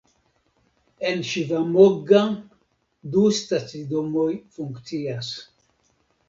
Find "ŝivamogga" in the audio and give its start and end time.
1.31-2.21